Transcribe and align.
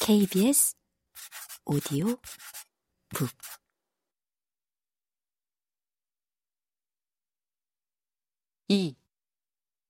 KBS 0.00 0.74
오디오 1.64 2.16
북 3.10 3.28
이 8.72 8.96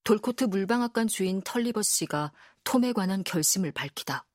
돌코트 0.03 0.45
물방앗간 0.45 1.06
주인 1.06 1.40
털리버 1.40 1.83
씨가 1.83 2.32
톰에 2.64 2.93
관한 2.93 3.22
결심을 3.22 3.70
밝히다. 3.70 4.27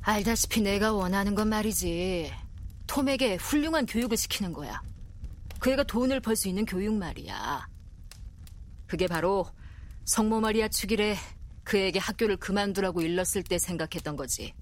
알다시피 0.00 0.62
내가 0.62 0.94
원하는 0.94 1.34
건 1.34 1.50
말이지. 1.50 2.47
톰에게 2.88 3.36
훌륭한 3.36 3.86
교육을 3.86 4.16
시키는 4.16 4.52
거야. 4.52 4.82
그 5.60 5.70
애가 5.70 5.84
돈을 5.84 6.20
벌 6.20 6.34
수 6.34 6.48
있는 6.48 6.64
교육 6.64 6.94
말이야. 6.94 7.68
그게 8.86 9.06
바로 9.06 9.46
성모 10.04 10.40
마리아 10.40 10.68
축일에 10.68 11.16
그에게 11.62 11.98
학교를 11.98 12.38
그만두라고 12.38 13.02
일렀을 13.02 13.42
때 13.44 13.58
생각했던 13.58 14.16
거지. 14.16 14.54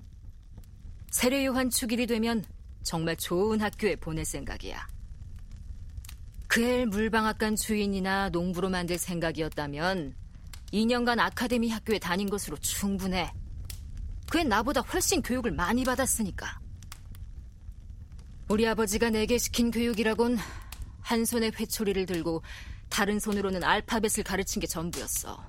세례 1.10 1.46
요한 1.46 1.70
축일이 1.70 2.06
되면 2.06 2.44
정말 2.82 3.16
좋은 3.16 3.60
학교에 3.60 3.96
보낼 3.96 4.24
생각이야. 4.24 4.86
그애 6.48 6.84
물방앗간 6.84 7.56
주인이나 7.56 8.30
농부로 8.30 8.68
만들 8.68 8.98
생각이었다면 8.98 10.14
2년간 10.72 11.20
아카데미 11.20 11.70
학교에 11.70 11.98
다닌 11.98 12.28
것으로 12.28 12.56
충분해. 12.56 13.32
그애 14.28 14.42
나보다 14.42 14.80
훨씬 14.80 15.22
교육을 15.22 15.52
많이 15.52 15.84
받았으니까. 15.84 16.65
우리 18.48 18.66
아버지가 18.66 19.10
내게 19.10 19.38
시킨 19.38 19.70
교육이라곤 19.70 20.38
한 21.00 21.24
손에 21.24 21.50
회초리를 21.58 22.06
들고 22.06 22.42
다른 22.88 23.18
손으로는 23.18 23.64
알파벳을 23.64 24.22
가르친 24.24 24.60
게 24.60 24.66
전부였어. 24.66 25.42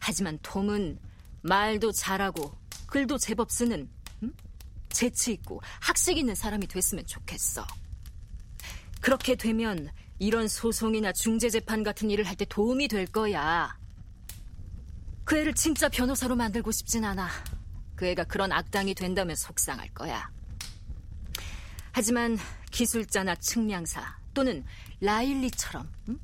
하지만 0.00 0.38
톰은 0.42 0.98
말도 1.42 1.92
잘하고 1.92 2.52
글도 2.86 3.18
제법 3.18 3.50
쓰는 3.50 3.88
음? 4.22 4.32
재치 4.88 5.32
있고 5.32 5.60
학식 5.80 6.16
있는 6.16 6.34
사람이 6.34 6.66
됐으면 6.66 7.06
좋겠어. 7.06 7.66
그렇게 9.00 9.34
되면 9.36 9.90
이런 10.18 10.48
소송이나 10.48 11.12
중재 11.12 11.50
재판 11.50 11.82
같은 11.84 12.10
일을 12.10 12.26
할 12.26 12.34
때 12.36 12.44
도움이 12.46 12.88
될 12.88 13.06
거야. 13.06 13.78
그 15.24 15.36
애를 15.38 15.54
진짜 15.54 15.88
변호사로 15.90 16.34
만들고 16.36 16.72
싶진 16.72 17.04
않아. 17.04 17.28
그 17.94 18.06
애가 18.06 18.24
그런 18.24 18.50
악당이 18.50 18.94
된다면 18.94 19.36
속상할 19.36 19.90
거야. 19.90 20.30
하지만 21.92 22.38
기술자나 22.70 23.34
측량사 23.36 24.18
또는 24.34 24.64
라일리처럼 25.00 25.90
응? 26.08 26.18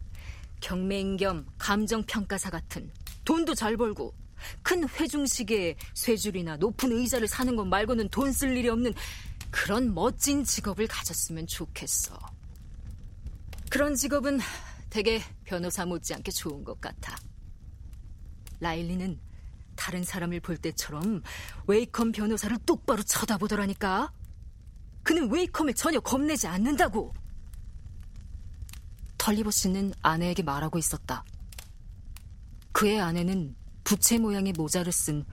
경매인 0.60 1.16
겸 1.16 1.46
감정평가사 1.58 2.50
같은 2.50 2.90
돈도 3.24 3.54
잘 3.54 3.76
벌고 3.76 4.14
큰 4.62 4.88
회중식에 4.88 5.76
쇠줄이나 5.94 6.56
높은 6.56 6.92
의자를 6.92 7.26
사는 7.28 7.54
것 7.56 7.64
말고는 7.64 8.08
돈 8.10 8.32
쓸 8.32 8.56
일이 8.56 8.68
없는 8.68 8.92
그런 9.50 9.94
멋진 9.94 10.44
직업을 10.44 10.86
가졌으면 10.88 11.46
좋겠어. 11.46 12.18
그런 13.70 13.94
직업은 13.94 14.40
되게 14.90 15.22
변호사 15.44 15.86
못지않게 15.86 16.30
좋은 16.32 16.64
것 16.64 16.80
같아. 16.80 17.16
라일리는 18.60 19.18
다른 19.76 20.04
사람을 20.04 20.40
볼 20.40 20.56
때처럼 20.56 21.22
웨이컴 21.66 22.12
변호사를 22.12 22.56
똑바로 22.66 23.02
쳐다보더라니까. 23.02 24.12
그는 25.04 25.30
웨이컴을 25.30 25.74
전혀 25.74 26.00
겁내지 26.00 26.48
않는다고. 26.48 27.12
털리버 29.18 29.50
씨는 29.50 29.92
아내에게 30.02 30.42
말하고 30.42 30.78
있었다. 30.78 31.24
그의 32.72 33.00
아내는 33.00 33.54
부채 33.84 34.18
모양의 34.18 34.54
모자를 34.54 34.92
쓴 34.92 35.24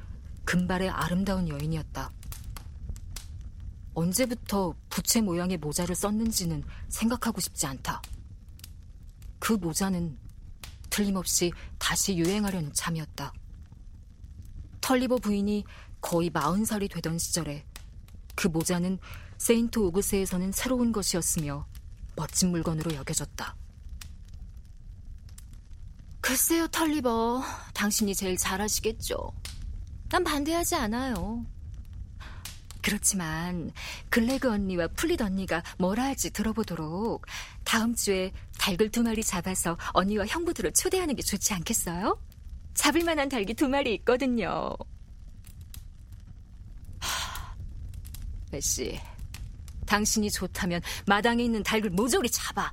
금발의 0.46 0.90
아름다운 0.90 1.48
여인이었다. 1.48 2.12
언제부터 3.94 4.76
부채 4.90 5.22
모양의 5.22 5.58
모자를 5.58 5.96
썼는지는 5.96 6.64
생각하고 6.90 7.42
싶지 7.42 7.66
않다. 7.68 8.02
그 9.40 9.54
모자는 9.54 10.18
틀림없이 10.90 11.52
다시 11.78 12.18
유행하려는 12.18 12.74
참이었다. 12.74 13.34
털리버 14.82 15.18
부인이 15.18 15.64
거의 16.02 16.30
마흔 16.30 16.66
살이 16.66 16.88
되던 16.88 17.18
시절에 17.18 17.66
그 18.36 18.48
모자는 18.48 19.00
세인트 19.42 19.80
오그스에서는 19.80 20.52
새로운 20.52 20.92
것이었으며 20.92 21.66
멋진 22.16 22.52
물건으로 22.52 22.94
여겨졌다. 22.94 23.56
글쎄요, 26.22 26.68
털리버. 26.68 27.44
당신이 27.74 28.14
제일 28.14 28.38
잘하시겠죠. 28.38 29.34
난 30.10 30.24
반대하지 30.24 30.76
않아요. 30.76 31.44
그렇지만 32.84 33.72
글래그 34.10 34.48
언니와 34.48 34.90
플릿 34.90 35.24
언니가 35.24 35.64
뭐라 35.80 36.04
할지 36.04 36.32
들어보도록 36.32 37.26
다음 37.64 37.96
주에 37.96 38.32
닭을 38.60 38.92
두 38.92 39.02
마리 39.02 39.24
잡아서 39.24 39.76
언니와 39.94 40.28
형부들을 40.28 40.74
초대하는 40.74 41.16
게 41.16 41.24
좋지 41.24 41.56
않겠어요? 41.56 42.22
잡을 42.76 43.04
만한 43.04 43.28
닭이 43.28 43.56
두 43.56 43.68
마리 43.68 43.96
있거든요. 43.96 44.78
메시, 48.52 49.00
당신이 49.92 50.32
좋다면 50.32 50.82
마당에 51.06 51.44
있는 51.44 51.64
닭을 51.64 51.90
모조리 51.90 52.30
잡아. 52.30 52.72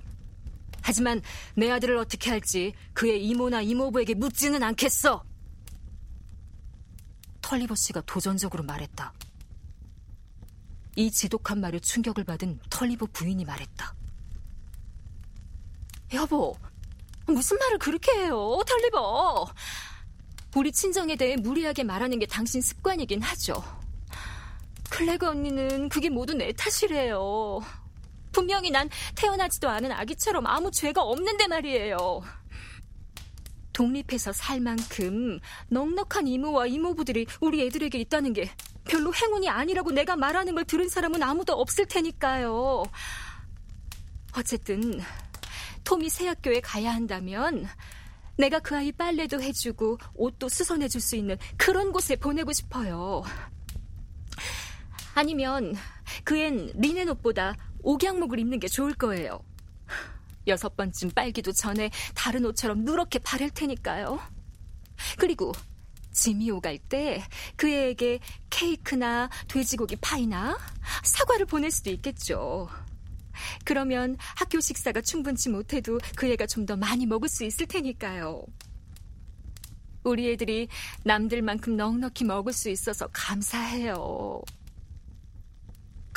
하지만 0.82 1.20
내 1.56 1.68
아들을 1.68 1.96
어떻게 1.96 2.30
할지 2.30 2.74
그의 2.94 3.26
이모나 3.26 3.60
이모부에게 3.60 4.14
묻지는 4.14 4.62
않겠어. 4.62 5.24
털리버 7.42 7.74
씨가 7.74 8.02
도전적으로 8.02 8.62
말했다. 8.62 9.12
이 10.94 11.10
지독한 11.10 11.60
말에 11.60 11.80
충격을 11.80 12.22
받은 12.22 12.60
털리버 12.70 13.06
부인이 13.12 13.44
말했다. 13.44 13.94
여보, 16.14 16.56
무슨 17.26 17.58
말을 17.58 17.78
그렇게 17.78 18.12
해요, 18.12 18.60
털리버? 18.64 19.46
우리 20.54 20.70
친정에 20.70 21.16
대해 21.16 21.36
무리하게 21.36 21.82
말하는 21.82 22.20
게 22.20 22.26
당신 22.26 22.60
습관이긴 22.60 23.22
하죠. 23.22 23.62
클레그 24.98 25.28
언니는 25.28 25.88
그게 25.88 26.08
모두 26.08 26.34
내 26.34 26.52
탓이래요. 26.52 27.60
분명히 28.32 28.68
난 28.68 28.90
태어나지도 29.14 29.68
않은 29.68 29.92
아기처럼 29.92 30.44
아무 30.48 30.72
죄가 30.72 31.00
없는데 31.00 31.46
말이에요. 31.46 32.20
독립해서 33.72 34.32
살 34.32 34.58
만큼 34.58 35.38
넉넉한 35.68 36.26
이모와 36.26 36.66
이모부들이 36.66 37.26
우리 37.40 37.64
애들에게 37.66 37.96
있다는 37.96 38.32
게 38.32 38.50
별로 38.88 39.14
행운이 39.14 39.48
아니라고 39.48 39.92
내가 39.92 40.16
말하는 40.16 40.56
걸 40.56 40.64
들은 40.64 40.88
사람은 40.88 41.22
아무도 41.22 41.52
없을 41.52 41.86
테니까요. 41.86 42.82
어쨌든 44.36 45.00
톰이 45.84 46.08
새 46.08 46.26
학교에 46.26 46.58
가야 46.58 46.92
한다면 46.92 47.68
내가 48.36 48.58
그 48.58 48.76
아이 48.76 48.90
빨래도 48.90 49.40
해주고 49.40 49.98
옷도 50.14 50.48
수선해줄 50.48 51.00
수 51.00 51.14
있는 51.14 51.38
그런 51.56 51.92
곳에 51.92 52.16
보내고 52.16 52.52
싶어요. 52.52 53.22
아니면 55.18 55.74
그 56.22 56.36
앤 56.38 56.70
리넨 56.76 57.08
옷보다 57.08 57.56
옥양목을 57.82 58.38
입는 58.38 58.60
게 58.60 58.68
좋을 58.68 58.94
거예요. 58.94 59.40
여섯 60.46 60.76
번쯤 60.76 61.10
빨기도 61.10 61.50
전에 61.52 61.90
다른 62.14 62.44
옷처럼 62.44 62.84
누렇게 62.84 63.18
바랠 63.18 63.50
테니까요. 63.50 64.20
그리고 65.18 65.52
짐이 66.12 66.50
오갈 66.52 66.78
때 66.88 67.22
그애에게 67.56 68.20
케이크나 68.48 69.28
돼지고기 69.48 69.96
파이나 69.96 70.56
사과를 71.02 71.46
보낼 71.46 71.72
수도 71.72 71.90
있겠죠. 71.90 72.68
그러면 73.64 74.16
학교 74.36 74.60
식사가 74.60 75.00
충분치 75.00 75.48
못해도 75.48 75.98
그 76.16 76.26
애가 76.30 76.46
좀 76.46 76.64
더 76.64 76.76
많이 76.76 77.06
먹을 77.06 77.28
수 77.28 77.42
있을 77.44 77.66
테니까요. 77.66 78.44
우리 80.04 80.30
애들이 80.30 80.68
남들만큼 81.04 81.76
넉넉히 81.76 82.24
먹을 82.24 82.52
수 82.52 82.70
있어서 82.70 83.08
감사해요. 83.12 84.42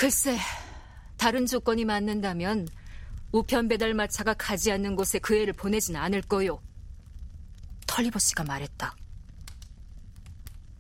글쎄, 0.02 0.36
다른 1.16 1.46
조건이 1.46 1.86
맞는다면 1.86 2.68
우편 3.32 3.68
배달 3.68 3.94
마차가 3.94 4.34
가지 4.34 4.72
않는 4.72 4.96
곳에 4.96 5.20
그 5.20 5.36
애를 5.36 5.54
보내진 5.54 5.96
않을 5.96 6.24
거요. 6.24 6.60
털리버 7.86 8.18
씨가 8.18 8.44
말했다. 8.44 8.96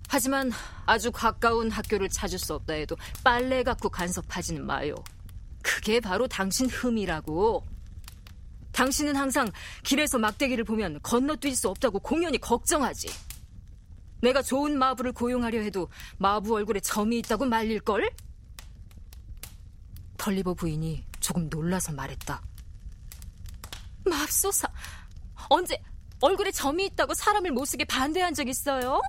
하지만 0.09 0.51
아주 0.87 1.11
가까운 1.11 1.69
학교를 1.69 2.09
찾을 2.09 2.39
수 2.39 2.55
없다 2.55 2.73
해도 2.73 2.97
빨래 3.23 3.61
갖고 3.61 3.89
간섭하지는 3.89 4.65
마요. 4.65 4.95
그게 5.61 5.99
바로 5.99 6.27
당신 6.27 6.67
흠이라고. 6.67 7.63
당신은 8.71 9.15
항상 9.15 9.51
길에서 9.83 10.17
막대기를 10.17 10.63
보면 10.63 10.99
건너뛸 11.01 11.53
수 11.53 11.69
없다고 11.69 11.99
공연히 11.99 12.39
걱정하지. 12.39 13.07
내가 14.23 14.41
좋은 14.41 14.79
마부를 14.79 15.11
고용하려 15.11 15.59
해도 15.61 15.89
마부 16.17 16.55
얼굴에 16.55 16.79
점이 16.79 17.19
있다고 17.19 17.45
말릴걸? 17.45 18.09
털리버 20.21 20.53
부인이 20.53 21.03
조금 21.19 21.49
놀라서 21.49 21.91
말했다. 21.93 22.43
맙소사, 24.05 24.71
언제 25.49 25.81
얼굴에 26.19 26.51
점이 26.51 26.85
있다고 26.85 27.15
사람을 27.15 27.49
못 27.51 27.65
쓰게 27.65 27.85
반대한 27.85 28.35
적 28.35 28.47
있어요? 28.47 29.01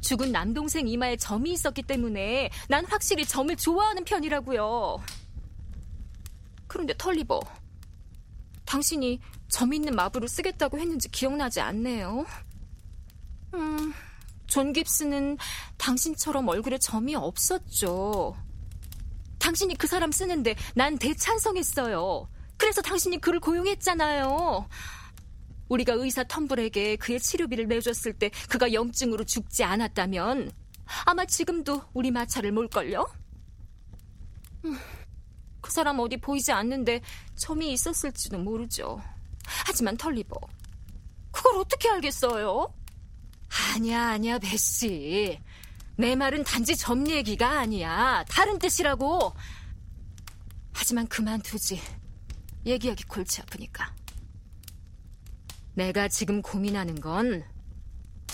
죽은 0.00 0.32
남동생 0.32 0.88
이마에 0.88 1.18
점이 1.18 1.52
있었기 1.52 1.82
때문에 1.82 2.48
난 2.70 2.86
확실히 2.86 3.26
점을 3.26 3.54
좋아하는 3.54 4.04
편이라고요. 4.04 5.02
그런데 6.66 6.94
털리버, 6.96 7.38
당신이 8.64 9.20
점 9.48 9.74
있는 9.74 9.94
마부를 9.94 10.28
쓰겠다고 10.28 10.78
했는지 10.78 11.10
기억나지 11.10 11.60
않네요. 11.60 12.24
음, 13.52 13.92
존 14.46 14.72
깁스는 14.72 15.36
당신처럼 15.76 16.48
얼굴에 16.48 16.78
점이 16.78 17.14
없었죠. 17.14 18.45
당신이 19.46 19.76
그 19.76 19.86
사람 19.86 20.10
쓰는 20.10 20.47
데 20.47 20.56
난 20.74 20.98
대찬성했어요. 20.98 22.28
그래서 22.56 22.82
당신이 22.82 23.20
그를 23.20 23.38
고용했잖아요. 23.38 24.68
우리가 25.68 25.92
의사 25.92 26.24
텀블에게 26.24 26.98
그의 26.98 27.20
치료비를 27.20 27.68
내줬을 27.68 28.14
때 28.14 28.30
그가 28.48 28.72
염증으로 28.72 29.22
죽지 29.22 29.62
않았다면 29.62 30.50
아마 31.04 31.24
지금도 31.24 31.80
우리 31.94 32.10
마차를 32.10 32.50
몰걸요? 32.50 33.08
음, 34.64 34.78
그 35.60 35.70
사람 35.70 36.00
어디 36.00 36.16
보이지 36.16 36.50
않는데 36.50 37.00
점이 37.36 37.72
있었을지도 37.72 38.38
모르죠. 38.38 39.00
하지만 39.64 39.96
털리버, 39.96 40.36
그걸 41.30 41.60
어떻게 41.60 41.88
알겠어요? 41.88 42.74
아니야, 43.76 44.08
아니야, 44.08 44.38
베씨. 44.40 45.38
내 45.96 46.14
말은 46.14 46.44
단지 46.44 46.76
점 46.76 47.08
얘기가 47.08 47.58
아니야. 47.58 48.24
다른 48.28 48.58
뜻이라고. 48.58 49.34
하지만 50.72 51.06
그만두지. 51.06 51.80
얘기하기 52.66 53.04
골치 53.04 53.40
아프니까. 53.40 53.94
내가 55.74 56.08
지금 56.08 56.42
고민하는 56.42 57.00
건 57.00 57.44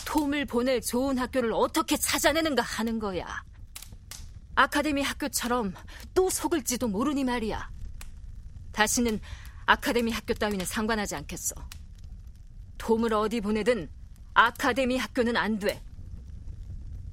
톰을 0.07 0.45
보낼 0.47 0.81
좋은 0.81 1.19
학교를 1.19 1.53
어떻게 1.53 1.97
찾아내는가 1.97 2.63
하는 2.63 2.99
거야. 2.99 3.45
아카데미 4.55 5.03
학교처럼 5.03 5.73
또 6.15 6.29
속을지도 6.31 6.89
모르니 6.89 7.25
말이야. 7.25 7.71
다시는 8.73 9.21
아카데미 9.67 10.11
학교 10.11 10.35
따위는 10.35 10.67
상관하지 10.67 11.15
않겠어. 11.15 11.55
톰을 12.79 13.15
어디 13.15 13.41
보내든 13.41 13.89
아카데미 14.35 14.97
학교는 14.97 15.37
안 15.37 15.59
돼. 15.59 15.83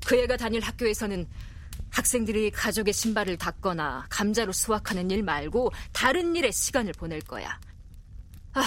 그 0.09 0.15
애가 0.15 0.37
다닐 0.37 0.59
학교에서는 0.59 1.27
학생들이 1.91 2.49
가족의 2.49 2.95
신발을 2.95 3.37
닦거나 3.37 4.07
감자로 4.09 4.51
수확하는 4.51 5.11
일 5.11 5.21
말고 5.21 5.71
다른 5.93 6.35
일에 6.35 6.49
시간을 6.49 6.93
보낼 6.93 7.21
거야. 7.21 7.59
아, 8.53 8.63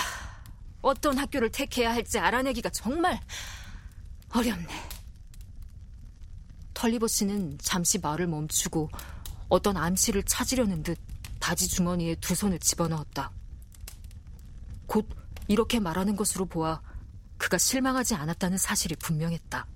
어떤 0.83 1.19
학교를 1.19 1.51
택해야 1.51 1.93
할지 1.93 2.21
알아내기가 2.21 2.71
정말 2.71 3.19
어렵네. 4.33 4.69
털리버 6.75 7.09
씨는 7.09 7.59
잠시 7.61 7.99
말을 7.99 8.29
멈추고 8.29 8.89
어떤 9.49 9.77
암시를 9.77 10.23
찾으려는 10.23 10.85
듯 10.85 10.97
바지 11.41 11.67
주머니에 11.67 12.15
두 12.21 12.37
손을 12.37 12.61
집어넣었다. 12.61 13.33
곧 14.87 15.09
이렇게 15.49 15.81
말하는 15.81 16.15
것으로 16.15 16.47
보아 16.47 16.81
그가 17.37 17.59
실망하지 17.59 18.15
않았다는 18.15 18.59
사실이 18.59 18.95
분명했다. 18.95 19.67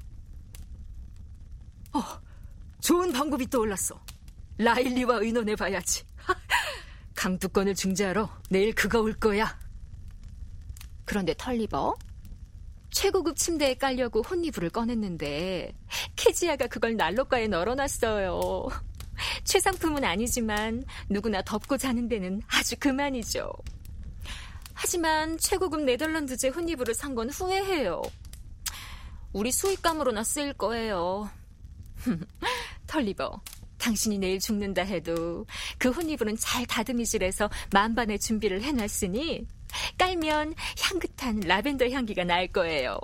어, 1.96 2.20
좋은 2.80 3.10
방법이 3.12 3.48
떠올랐어. 3.48 3.98
라일리와 4.58 5.16
의논해봐야지. 5.16 6.04
강두권을 7.14 7.74
중재하러 7.74 8.28
내일 8.50 8.74
그가 8.74 9.00
올 9.00 9.14
거야. 9.14 9.58
그런데 11.04 11.34
털리버 11.36 11.96
최고급 12.90 13.36
침대에 13.36 13.74
깔려고 13.74 14.22
혼이불을 14.22 14.70
꺼냈는데 14.70 15.72
캐지아가 16.16 16.66
그걸 16.66 16.96
난로가에 16.96 17.48
널어놨어요. 17.48 18.68
최상품은 19.44 20.04
아니지만 20.04 20.84
누구나 21.08 21.42
덮고 21.42 21.78
자는 21.78 22.08
데는 22.08 22.42
아주 22.48 22.76
그만이죠. 22.78 23.50
하지만 24.74 25.38
최고급 25.38 25.82
네덜란드제 25.84 26.48
혼이불을 26.48 26.94
산건 26.94 27.30
후회해요. 27.30 28.02
우리 29.32 29.50
수익감으로나 29.52 30.22
쓰일 30.24 30.52
거예요. 30.54 31.30
털리버, 32.86 33.40
당신이 33.78 34.18
내일 34.18 34.38
죽는다 34.38 34.82
해도 34.82 35.46
그 35.78 35.90
혼이불은 35.90 36.36
잘 36.38 36.66
다듬이질해서 36.66 37.50
만반의 37.72 38.18
준비를 38.18 38.62
해놨으니 38.62 39.46
깔면 39.98 40.54
향긋한 40.80 41.40
라벤더 41.40 41.90
향기가 41.90 42.24
날 42.24 42.48
거예요. 42.48 42.98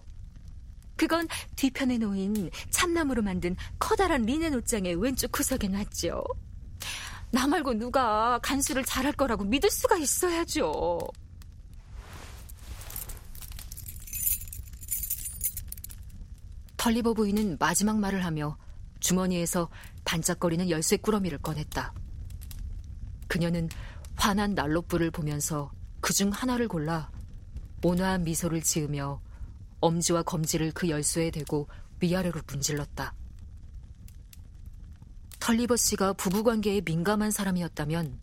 그건 0.97 1.27
뒤편에 1.57 1.99
놓인 1.99 2.51
참나무로 2.71 3.23
만든 3.23 3.57
커다란 3.79 4.23
리넨 4.23 4.55
옷장의 4.55 4.95
왼쪽 4.97 5.33
구석에 5.33 5.69
놨죠. 5.69 6.25
나 7.31 7.47
말고 7.47 7.75
누가 7.75 8.39
간수를 8.43 8.85
잘할 8.85 9.13
거라고 9.13 9.45
믿을 9.45 9.71
수가 9.71 9.97
있어야죠. 9.97 11.01
털리버 16.77 17.15
부인은 17.15 17.57
마지막 17.59 17.99
말을 17.99 18.25
하며 18.25 18.57
주머니에서 19.03 19.69
반짝거리는 20.05 20.71
열쇠 20.71 20.97
꾸러미를 20.97 21.39
꺼냈다. 21.39 21.93
그녀는 23.29 23.69
환한 24.17 24.55
난로불을 24.55 25.11
보면서 25.11 25.71
그 26.01 26.13
중 26.15 26.31
하나를 26.31 26.69
골라 26.69 27.11
온화한 27.83 28.25
미소를 28.25 28.63
지으며 28.63 29.21
엄지와 29.81 30.23
검지를 30.23 30.73
그 30.73 30.89
열쇠에 30.89 31.31
대고 31.31 31.69
위아래로 32.01 32.41
문질렀다. 32.47 33.15
털리버 35.41 35.77
씨가 35.77 36.13
부부관계에 36.13 36.83
민감한 36.85 37.31
사람이었다면 37.31 38.21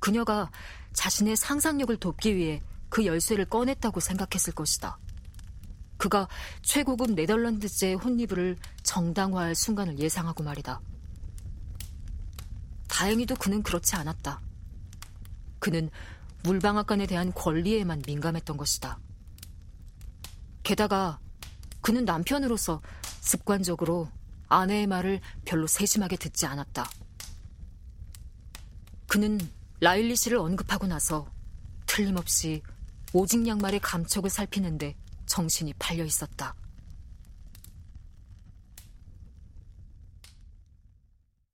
그녀가 0.00 0.50
자신의 0.92 1.36
상상력을 1.36 1.96
돕기 1.98 2.34
위해 2.34 2.62
그 2.88 3.04
열쇠를 3.06 3.44
꺼냈다고 3.44 4.00
생각했을 4.00 4.54
것이다. 4.54 4.98
그가 5.98 6.28
최고급 6.62 7.12
네덜란드제 7.12 7.94
혼리브를 7.94 8.56
정당화할 8.88 9.54
순간을 9.54 9.98
예상하고 9.98 10.42
말이다. 10.42 10.80
다행히도 12.88 13.34
그는 13.36 13.62
그렇지 13.62 13.96
않았다. 13.96 14.40
그는 15.58 15.90
물방앗간에 16.44 17.06
대한 17.06 17.34
권리에만 17.34 18.02
민감했던 18.06 18.56
것이다. 18.56 18.98
게다가 20.62 21.20
그는 21.82 22.06
남편으로서 22.06 22.80
습관적으로 23.20 24.08
아내의 24.48 24.86
말을 24.86 25.20
별로 25.44 25.66
세심하게 25.66 26.16
듣지 26.16 26.46
않았다. 26.46 26.88
그는 29.06 29.38
라일리 29.80 30.16
씨를 30.16 30.38
언급하고 30.38 30.86
나서 30.86 31.30
틀림없이 31.84 32.62
오직 33.12 33.46
양말의 33.46 33.80
감촉을 33.80 34.30
살피는데 34.30 34.96
정신이 35.26 35.74
팔려 35.74 36.04
있었다. 36.04 36.54